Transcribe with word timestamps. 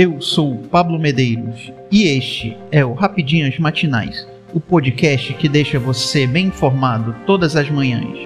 Eu 0.00 0.20
sou 0.20 0.58
Pablo 0.70 0.96
Medeiros 0.96 1.72
e 1.90 2.04
este 2.04 2.56
é 2.70 2.84
o 2.84 2.92
Rapidinhas 2.92 3.58
Matinais, 3.58 4.28
o 4.54 4.60
podcast 4.60 5.34
que 5.34 5.48
deixa 5.48 5.76
você 5.76 6.24
bem 6.24 6.46
informado 6.46 7.16
todas 7.26 7.56
as 7.56 7.68
manhãs. 7.68 8.16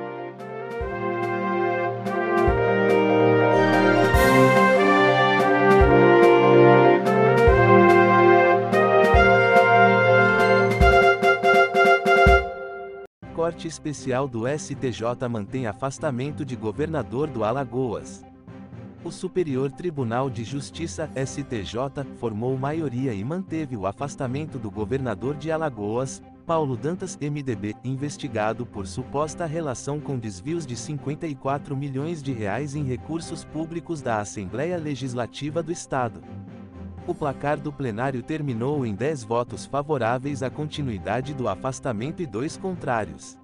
Corte 13.34 13.66
especial 13.66 14.28
do 14.28 14.42
STJ 14.46 15.26
mantém 15.30 15.66
afastamento 15.66 16.44
de 16.44 16.54
governador 16.54 17.30
do 17.30 17.42
Alagoas. 17.42 18.30
O 19.04 19.10
Superior 19.10 19.72
Tribunal 19.72 20.30
de 20.30 20.44
Justiça, 20.44 21.10
STJ, 21.16 22.04
formou 22.18 22.56
maioria 22.56 23.12
e 23.12 23.24
manteve 23.24 23.76
o 23.76 23.84
afastamento 23.84 24.60
do 24.60 24.70
governador 24.70 25.34
de 25.34 25.50
Alagoas, 25.50 26.22
Paulo 26.46 26.76
Dantas 26.76 27.18
MDB, 27.20 27.74
investigado 27.82 28.64
por 28.64 28.86
suposta 28.86 29.44
relação 29.44 29.98
com 29.98 30.16
desvios 30.16 30.64
de 30.64 30.76
54 30.76 31.76
milhões 31.76 32.22
de 32.22 32.32
reais 32.32 32.76
em 32.76 32.84
recursos 32.84 33.44
públicos 33.44 34.00
da 34.00 34.20
Assembleia 34.20 34.76
Legislativa 34.76 35.64
do 35.64 35.72
Estado. 35.72 36.22
O 37.04 37.12
placar 37.12 37.58
do 37.60 37.72
plenário 37.72 38.22
terminou 38.22 38.86
em 38.86 38.94
10 38.94 39.24
votos 39.24 39.66
favoráveis 39.66 40.44
à 40.44 40.50
continuidade 40.50 41.34
do 41.34 41.48
afastamento 41.48 42.22
e 42.22 42.26
dois 42.26 42.56
contrários. 42.56 43.36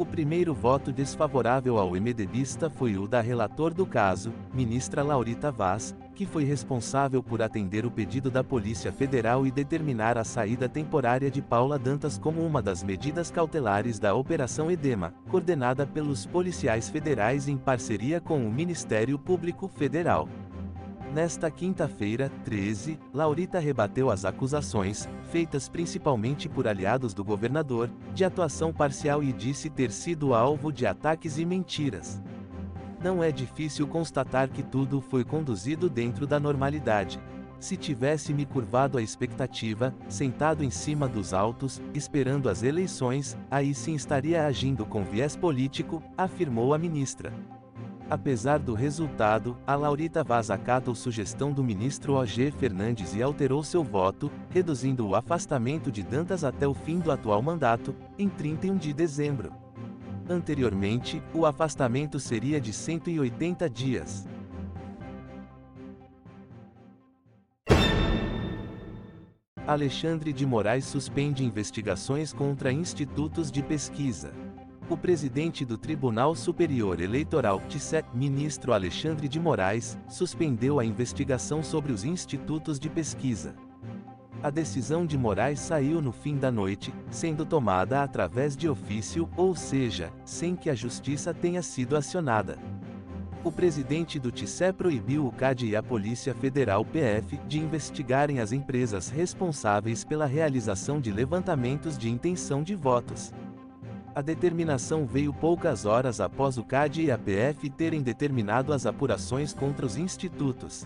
O 0.00 0.06
primeiro 0.06 0.54
voto 0.54 0.90
desfavorável 0.90 1.76
ao 1.76 1.90
MDBista 1.90 2.70
foi 2.70 2.96
o 2.96 3.06
da 3.06 3.20
relator 3.20 3.74
do 3.74 3.84
caso, 3.84 4.32
ministra 4.50 5.02
Laurita 5.02 5.52
Vaz, 5.52 5.94
que 6.14 6.24
foi 6.24 6.42
responsável 6.42 7.22
por 7.22 7.42
atender 7.42 7.84
o 7.84 7.90
pedido 7.90 8.30
da 8.30 8.42
Polícia 8.42 8.90
Federal 8.90 9.46
e 9.46 9.50
determinar 9.50 10.16
a 10.16 10.24
saída 10.24 10.70
temporária 10.70 11.30
de 11.30 11.42
Paula 11.42 11.78
Dantas 11.78 12.16
como 12.16 12.40
uma 12.40 12.62
das 12.62 12.82
medidas 12.82 13.30
cautelares 13.30 13.98
da 13.98 14.14
Operação 14.14 14.70
Edema, 14.70 15.12
coordenada 15.28 15.86
pelos 15.86 16.24
policiais 16.24 16.88
federais 16.88 17.46
em 17.46 17.58
parceria 17.58 18.22
com 18.22 18.42
o 18.42 18.50
Ministério 18.50 19.18
Público 19.18 19.68
Federal. 19.68 20.26
Nesta 21.12 21.50
quinta-feira, 21.50 22.30
13, 22.44 22.96
Laurita 23.12 23.58
rebateu 23.58 24.12
as 24.12 24.24
acusações, 24.24 25.08
feitas 25.32 25.68
principalmente 25.68 26.48
por 26.48 26.68
aliados 26.68 27.12
do 27.12 27.24
governador, 27.24 27.90
de 28.14 28.24
atuação 28.24 28.72
parcial 28.72 29.20
e 29.20 29.32
disse 29.32 29.68
ter 29.68 29.90
sido 29.90 30.32
alvo 30.34 30.72
de 30.72 30.86
ataques 30.86 31.36
e 31.36 31.44
mentiras. 31.44 32.22
Não 33.02 33.24
é 33.24 33.32
difícil 33.32 33.88
constatar 33.88 34.50
que 34.50 34.62
tudo 34.62 35.00
foi 35.00 35.24
conduzido 35.24 35.90
dentro 35.90 36.28
da 36.28 36.38
normalidade. 36.38 37.20
Se 37.58 37.76
tivesse 37.76 38.32
me 38.32 38.46
curvado 38.46 38.96
à 38.96 39.02
expectativa, 39.02 39.92
sentado 40.08 40.62
em 40.62 40.70
cima 40.70 41.08
dos 41.08 41.34
autos, 41.34 41.82
esperando 41.92 42.48
as 42.48 42.62
eleições, 42.62 43.36
aí 43.50 43.74
sim 43.74 43.94
estaria 43.96 44.46
agindo 44.46 44.86
com 44.86 45.02
viés 45.02 45.34
político, 45.34 46.00
afirmou 46.16 46.72
a 46.72 46.78
ministra. 46.78 47.32
Apesar 48.10 48.58
do 48.58 48.74
resultado, 48.74 49.56
a 49.64 49.76
Laurita 49.76 50.24
Vaz 50.24 50.50
acatou 50.50 50.96
sugestão 50.96 51.52
do 51.52 51.62
ministro 51.62 52.14
O.G. 52.14 52.50
Fernandes 52.50 53.14
e 53.14 53.22
alterou 53.22 53.62
seu 53.62 53.84
voto, 53.84 54.32
reduzindo 54.50 55.06
o 55.06 55.14
afastamento 55.14 55.92
de 55.92 56.02
Dantas 56.02 56.42
até 56.42 56.66
o 56.66 56.74
fim 56.74 56.98
do 56.98 57.12
atual 57.12 57.40
mandato, 57.40 57.94
em 58.18 58.28
31 58.28 58.76
de 58.78 58.92
dezembro. 58.92 59.52
Anteriormente, 60.28 61.22
o 61.32 61.46
afastamento 61.46 62.18
seria 62.18 62.60
de 62.60 62.72
180 62.72 63.70
dias. 63.70 64.26
Alexandre 69.64 70.32
de 70.32 70.44
Moraes 70.44 70.84
suspende 70.84 71.44
investigações 71.44 72.32
contra 72.32 72.72
institutos 72.72 73.52
de 73.52 73.62
pesquisa. 73.62 74.32
O 74.90 74.96
presidente 74.96 75.64
do 75.64 75.78
Tribunal 75.78 76.34
Superior 76.34 77.00
Eleitoral, 77.00 77.60
TSE, 77.68 78.04
ministro 78.12 78.72
Alexandre 78.72 79.28
de 79.28 79.38
Moraes, 79.38 79.96
suspendeu 80.08 80.80
a 80.80 80.84
investigação 80.84 81.62
sobre 81.62 81.92
os 81.92 82.04
institutos 82.04 82.76
de 82.76 82.90
pesquisa. 82.90 83.54
A 84.42 84.50
decisão 84.50 85.06
de 85.06 85.16
Moraes 85.16 85.60
saiu 85.60 86.02
no 86.02 86.10
fim 86.10 86.36
da 86.36 86.50
noite, 86.50 86.92
sendo 87.08 87.46
tomada 87.46 88.02
através 88.02 88.56
de 88.56 88.68
ofício, 88.68 89.30
ou 89.36 89.54
seja, 89.54 90.12
sem 90.24 90.56
que 90.56 90.68
a 90.68 90.74
justiça 90.74 91.32
tenha 91.32 91.62
sido 91.62 91.94
acionada. 91.96 92.58
O 93.44 93.52
presidente 93.52 94.18
do 94.18 94.32
TSE 94.32 94.72
proibiu 94.72 95.24
o 95.24 95.30
CAD 95.30 95.68
e 95.68 95.76
a 95.76 95.82
Polícia 95.84 96.34
Federal 96.34 96.84
PF 96.84 97.38
de 97.46 97.60
investigarem 97.60 98.40
as 98.40 98.50
empresas 98.50 99.08
responsáveis 99.08 100.02
pela 100.02 100.26
realização 100.26 101.00
de 101.00 101.12
levantamentos 101.12 101.96
de 101.96 102.10
intenção 102.10 102.60
de 102.60 102.74
votos. 102.74 103.32
A 104.12 104.20
determinação 104.20 105.06
veio 105.06 105.32
poucas 105.32 105.86
horas 105.86 106.20
após 106.20 106.58
o 106.58 106.64
CAD 106.64 107.02
e 107.02 107.10
a 107.12 107.18
PF 107.18 107.70
terem 107.70 108.02
determinado 108.02 108.72
as 108.72 108.84
apurações 108.84 109.54
contra 109.54 109.86
os 109.86 109.96
institutos. 109.96 110.84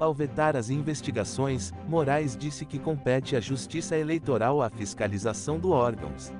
Ao 0.00 0.12
vetar 0.12 0.56
as 0.56 0.68
investigações, 0.68 1.72
Moraes 1.86 2.36
disse 2.36 2.64
que 2.64 2.78
compete 2.78 3.36
à 3.36 3.40
Justiça 3.40 3.96
Eleitoral 3.96 4.62
a 4.62 4.68
fiscalização 4.68 5.60
do 5.60 5.70
órgãos. 5.70 6.32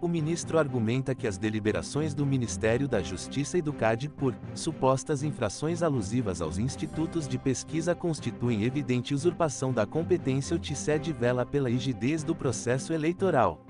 O 0.00 0.08
ministro 0.08 0.58
argumenta 0.58 1.14
que 1.14 1.28
as 1.28 1.38
deliberações 1.38 2.12
do 2.12 2.26
Ministério 2.26 2.88
da 2.88 3.00
Justiça 3.00 3.56
e 3.56 3.62
do 3.62 3.72
CAD 3.72 4.08
por 4.08 4.34
supostas 4.52 5.22
infrações 5.22 5.80
alusivas 5.80 6.42
aos 6.42 6.58
institutos 6.58 7.28
de 7.28 7.38
pesquisa 7.38 7.94
constituem 7.94 8.64
evidente 8.64 9.14
usurpação 9.14 9.72
da 9.72 9.86
competência. 9.86 10.56
O 10.56 10.58
TCED 10.58 11.12
vela 11.12 11.46
pela 11.46 11.70
rigidez 11.70 12.24
do 12.24 12.34
processo 12.34 12.92
eleitoral. 12.92 13.64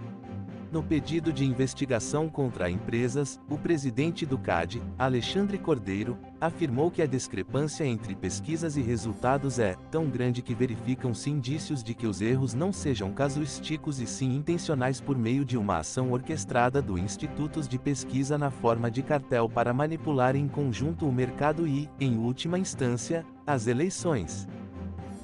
No 0.72 0.82
pedido 0.82 1.32
de 1.32 1.44
investigação 1.44 2.28
contra 2.28 2.68
empresas, 2.68 3.40
o 3.48 3.56
presidente 3.56 4.26
do 4.26 4.36
CAD, 4.36 4.82
Alexandre 4.98 5.58
Cordeiro, 5.58 6.18
afirmou 6.40 6.90
que 6.90 7.00
a 7.00 7.06
discrepância 7.06 7.84
entre 7.84 8.16
pesquisas 8.16 8.76
e 8.76 8.82
resultados 8.82 9.60
é 9.60 9.76
tão 9.90 10.06
grande 10.06 10.42
que 10.42 10.54
verificam-se 10.54 11.30
indícios 11.30 11.84
de 11.84 11.94
que 11.94 12.06
os 12.06 12.20
erros 12.20 12.52
não 12.52 12.72
sejam 12.72 13.12
casuísticos 13.12 14.00
e 14.00 14.06
sim 14.06 14.34
intencionais 14.34 15.00
por 15.00 15.16
meio 15.16 15.44
de 15.44 15.56
uma 15.56 15.78
ação 15.78 16.10
orquestrada 16.10 16.82
do 16.82 16.98
institutos 16.98 17.68
de 17.68 17.78
pesquisa 17.78 18.36
na 18.36 18.50
forma 18.50 18.90
de 18.90 19.02
cartel 19.02 19.48
para 19.48 19.72
manipular 19.72 20.34
em 20.34 20.48
conjunto 20.48 21.06
o 21.08 21.12
mercado 21.12 21.66
e, 21.66 21.88
em 22.00 22.18
última 22.18 22.58
instância, 22.58 23.24
as 23.46 23.68
eleições. 23.68 24.48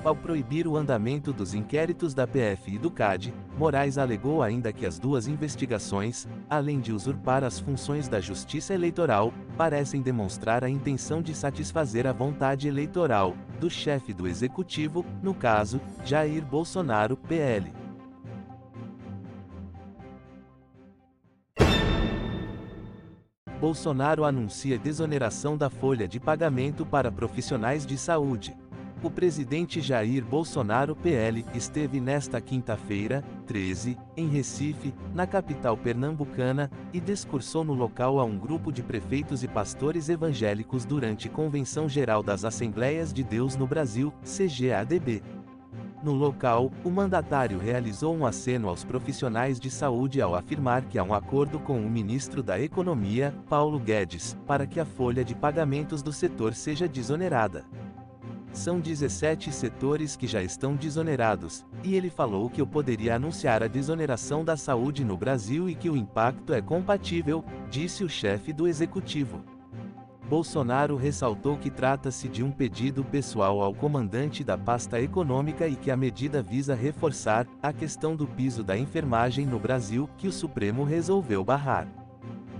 Ao 0.04 0.16
proibir 0.16 0.66
o 0.66 0.76
andamento 0.76 1.32
dos 1.32 1.54
inquéritos 1.54 2.12
da 2.12 2.26
PF 2.26 2.74
e 2.74 2.78
do 2.78 2.90
CAD, 2.90 3.32
Moraes 3.56 3.98
alegou 3.98 4.42
ainda 4.42 4.72
que 4.72 4.84
as 4.84 4.98
duas 4.98 5.28
investigações, 5.28 6.26
além 6.50 6.80
de 6.80 6.92
usurpar 6.92 7.44
as 7.44 7.60
funções 7.60 8.08
da 8.08 8.20
Justiça 8.20 8.74
Eleitoral, 8.74 9.32
parecem 9.56 10.02
demonstrar 10.02 10.64
a 10.64 10.68
intenção 10.68 11.22
de 11.22 11.32
satisfazer 11.32 12.04
a 12.04 12.12
vontade 12.12 12.66
eleitoral 12.66 13.36
do 13.60 13.70
chefe 13.70 14.12
do 14.12 14.26
executivo, 14.26 15.06
no 15.22 15.32
caso, 15.32 15.80
Jair 16.04 16.44
Bolsonaro, 16.44 17.16
PL. 17.16 17.72
Bolsonaro 23.60 24.24
anuncia 24.24 24.76
desoneração 24.76 25.56
da 25.56 25.70
folha 25.70 26.08
de 26.08 26.18
pagamento 26.18 26.84
para 26.84 27.12
profissionais 27.12 27.86
de 27.86 27.96
saúde. 27.96 28.56
O 29.02 29.10
presidente 29.10 29.80
Jair 29.80 30.24
Bolsonaro 30.24 30.94
PL 30.94 31.44
esteve 31.54 32.00
nesta 32.00 32.40
quinta-feira, 32.40 33.24
13, 33.48 33.98
em 34.16 34.28
Recife, 34.28 34.94
na 35.12 35.26
capital 35.26 35.76
pernambucana, 35.76 36.70
e 36.92 37.00
discursou 37.00 37.64
no 37.64 37.74
local 37.74 38.20
a 38.20 38.24
um 38.24 38.38
grupo 38.38 38.70
de 38.70 38.80
prefeitos 38.80 39.42
e 39.42 39.48
pastores 39.48 40.08
evangélicos 40.08 40.84
durante 40.84 41.28
Convenção 41.28 41.88
Geral 41.88 42.22
das 42.22 42.44
Assembleias 42.44 43.12
de 43.12 43.24
Deus 43.24 43.56
no 43.56 43.66
Brasil, 43.66 44.14
CGADB. 44.22 45.20
No 46.00 46.12
local, 46.12 46.70
o 46.84 46.90
mandatário 46.90 47.58
realizou 47.58 48.14
um 48.14 48.24
aceno 48.24 48.68
aos 48.68 48.84
profissionais 48.84 49.58
de 49.58 49.68
saúde 49.68 50.22
ao 50.22 50.36
afirmar 50.36 50.84
que 50.84 50.96
há 50.96 51.02
um 51.02 51.14
acordo 51.14 51.58
com 51.58 51.84
o 51.84 51.90
ministro 51.90 52.40
da 52.40 52.60
Economia, 52.60 53.34
Paulo 53.48 53.80
Guedes, 53.80 54.36
para 54.46 54.64
que 54.64 54.78
a 54.78 54.84
folha 54.84 55.24
de 55.24 55.34
pagamentos 55.34 56.02
do 56.02 56.12
setor 56.12 56.54
seja 56.54 56.86
desonerada. 56.86 57.64
São 58.52 58.78
17 58.78 59.50
setores 59.50 60.14
que 60.14 60.26
já 60.26 60.42
estão 60.42 60.76
desonerados, 60.76 61.64
e 61.82 61.94
ele 61.94 62.10
falou 62.10 62.50
que 62.50 62.60
eu 62.60 62.66
poderia 62.66 63.16
anunciar 63.16 63.62
a 63.62 63.66
desoneração 63.66 64.44
da 64.44 64.56
saúde 64.56 65.04
no 65.04 65.16
Brasil 65.16 65.70
e 65.70 65.74
que 65.74 65.88
o 65.88 65.96
impacto 65.96 66.52
é 66.52 66.60
compatível, 66.60 67.42
disse 67.70 68.04
o 68.04 68.08
chefe 68.08 68.52
do 68.52 68.68
executivo. 68.68 69.42
Bolsonaro 70.28 70.96
ressaltou 70.96 71.58
que 71.58 71.70
trata-se 71.70 72.28
de 72.28 72.42
um 72.42 72.50
pedido 72.50 73.04
pessoal 73.04 73.60
ao 73.60 73.74
comandante 73.74 74.42
da 74.42 74.56
pasta 74.56 75.00
econômica 75.00 75.66
e 75.66 75.76
que 75.76 75.90
a 75.90 75.96
medida 75.96 76.42
visa 76.42 76.74
reforçar 76.74 77.46
a 77.62 77.72
questão 77.72 78.16
do 78.16 78.26
piso 78.26 78.62
da 78.62 78.76
enfermagem 78.76 79.46
no 79.46 79.58
Brasil, 79.58 80.08
que 80.16 80.28
o 80.28 80.32
Supremo 80.32 80.84
resolveu 80.84 81.44
barrar. 81.44 81.86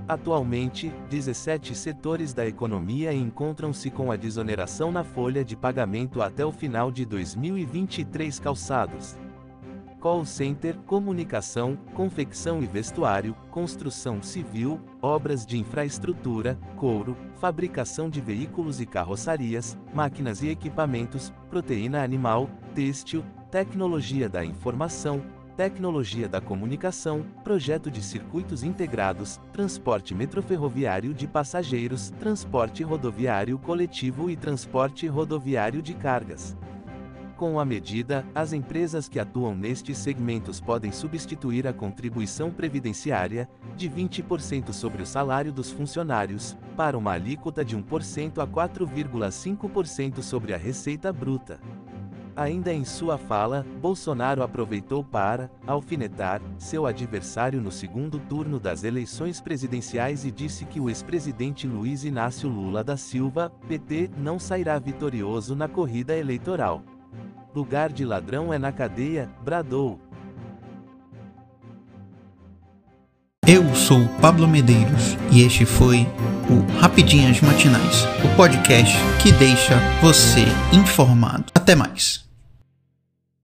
Atualmente, 0.08 0.92
17 1.08 1.74
setores 1.74 2.34
da 2.34 2.46
economia 2.46 3.12
encontram-se 3.12 3.90
com 3.90 4.10
a 4.10 4.16
desoneração 4.16 4.90
na 4.90 5.04
folha 5.04 5.44
de 5.44 5.56
pagamento 5.56 6.20
até 6.20 6.44
o 6.44 6.50
final 6.50 6.90
de 6.90 7.04
2023 7.06 8.38
calçados. 8.40 9.16
Call 10.00 10.24
center, 10.24 10.76
comunicação, 10.84 11.78
confecção 11.94 12.60
e 12.60 12.66
vestuário, 12.66 13.36
construção 13.52 14.20
civil, 14.20 14.80
obras 15.00 15.46
de 15.46 15.56
infraestrutura, 15.56 16.58
couro, 16.76 17.16
fabricação 17.36 18.10
de 18.10 18.20
veículos 18.20 18.80
e 18.80 18.86
carroçarias, 18.86 19.78
máquinas 19.94 20.42
e 20.42 20.48
equipamentos, 20.48 21.32
proteína 21.48 22.02
animal, 22.02 22.50
têxtil, 22.74 23.24
tecnologia 23.52 24.28
da 24.28 24.44
informação, 24.44 25.22
tecnologia 25.56 26.28
da 26.28 26.40
comunicação, 26.40 27.24
projeto 27.44 27.90
de 27.90 28.02
circuitos 28.02 28.62
integrados, 28.62 29.40
transporte 29.52 30.14
metroferroviário 30.14 31.12
de 31.12 31.26
passageiros, 31.26 32.10
transporte 32.18 32.82
rodoviário 32.82 33.58
coletivo 33.58 34.30
e 34.30 34.36
transporte 34.36 35.06
rodoviário 35.06 35.82
de 35.82 35.94
cargas. 35.94 36.56
Com 37.36 37.58
a 37.58 37.64
medida, 37.64 38.24
as 38.34 38.52
empresas 38.52 39.08
que 39.08 39.18
atuam 39.18 39.54
nestes 39.54 39.98
segmentos 39.98 40.60
podem 40.60 40.92
substituir 40.92 41.66
a 41.66 41.72
contribuição 41.72 42.52
previdenciária, 42.52 43.48
de 43.76 43.90
20% 43.90 44.72
sobre 44.72 45.02
o 45.02 45.06
salário 45.06 45.52
dos 45.52 45.70
funcionários, 45.70 46.56
para 46.76 46.96
uma 46.96 47.12
alíquota 47.12 47.64
de 47.64 47.76
1% 47.76 48.38
a 48.38 48.46
4,5% 48.46 50.22
sobre 50.22 50.54
a 50.54 50.56
receita 50.56 51.12
bruta. 51.12 51.58
Ainda 52.34 52.72
em 52.72 52.84
sua 52.84 53.18
fala, 53.18 53.66
Bolsonaro 53.80 54.42
aproveitou 54.42 55.04
para 55.04 55.50
alfinetar 55.66 56.40
seu 56.58 56.86
adversário 56.86 57.60
no 57.60 57.70
segundo 57.70 58.18
turno 58.18 58.58
das 58.58 58.84
eleições 58.84 59.40
presidenciais 59.40 60.24
e 60.24 60.30
disse 60.30 60.64
que 60.64 60.80
o 60.80 60.88
ex-presidente 60.88 61.66
Luiz 61.66 62.04
Inácio 62.04 62.48
Lula 62.48 62.82
da 62.82 62.96
Silva, 62.96 63.52
PT, 63.68 64.10
não 64.16 64.38
sairá 64.38 64.78
vitorioso 64.78 65.54
na 65.54 65.68
corrida 65.68 66.16
eleitoral. 66.16 66.82
Lugar 67.54 67.92
de 67.92 68.04
ladrão 68.04 68.52
é 68.52 68.58
na 68.58 68.72
cadeia, 68.72 69.28
bradou. 69.44 70.00
Eu 73.46 73.74
sou 73.74 74.08
Pablo 74.22 74.48
Medeiros 74.48 75.18
e 75.30 75.42
este 75.42 75.66
foi 75.66 76.06
o 76.48 76.78
Rapidinhas 76.78 77.42
Matinais, 77.42 78.04
o 78.24 78.36
podcast 78.36 78.96
que 79.22 79.32
deixa 79.32 79.78
você 80.00 80.44
informado. 80.72 81.51
Até 81.62 81.76
mais. 81.76 82.24